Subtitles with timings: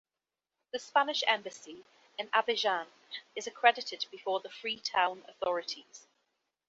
[0.73, 1.85] The Spanish Embassy
[2.17, 2.87] in Abidjan
[3.35, 6.07] is accredited before the Freetown authorities.